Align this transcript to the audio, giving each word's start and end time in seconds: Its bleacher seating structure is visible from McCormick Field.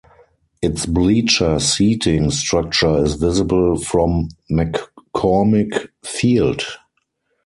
Its 0.63 0.87
bleacher 0.87 1.59
seating 1.59 2.31
structure 2.31 3.05
is 3.05 3.13
visible 3.13 3.77
from 3.77 4.29
McCormick 4.49 5.89
Field. 6.03 6.63